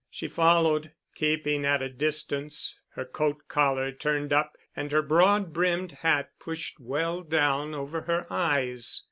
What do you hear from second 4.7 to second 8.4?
and her broad brimmed hat pushed well down over her